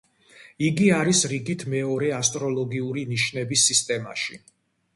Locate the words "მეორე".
1.75-2.09